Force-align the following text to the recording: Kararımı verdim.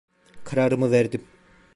Kararımı 0.43 0.91
verdim. 0.91 1.27